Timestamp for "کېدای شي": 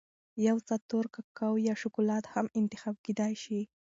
3.05-3.61